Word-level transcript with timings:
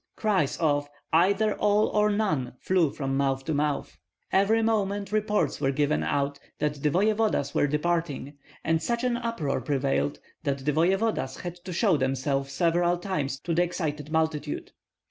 Cries 0.15 0.57
of 0.57 0.89
"Either 1.13 1.53
all 1.53 1.89
or 1.89 2.09
none!" 2.09 2.55
flew 2.59 2.89
from 2.89 3.15
mouth 3.15 3.45
to 3.45 3.53
mouth. 3.53 3.99
Every 4.31 4.63
moment 4.63 5.11
reports 5.11 5.61
were 5.61 5.69
given 5.69 6.01
out 6.01 6.39
that 6.57 6.81
the 6.81 6.89
voevodas 6.89 7.53
were 7.53 7.67
departing, 7.67 8.37
and 8.63 8.81
such 8.81 9.03
an 9.03 9.15
uproar 9.15 9.61
prevailed 9.61 10.17
that 10.41 10.65
the 10.65 10.71
voevodas 10.73 11.41
had 11.41 11.57
to 11.65 11.71
show 11.71 11.97
themselves 11.97 12.51
several 12.51 12.97
times 12.97 13.39
to 13.41 13.53
the 13.53 13.61
excited 13.61 14.11
multitude. 14.11 14.71